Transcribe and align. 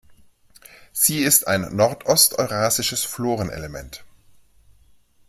Sie 0.93 1.19
ist 1.19 1.47
ein 1.47 1.75
nordost-eurasisches 1.75 3.03
Florenelement. 3.03 4.03